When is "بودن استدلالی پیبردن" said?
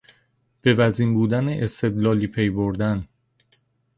1.13-3.07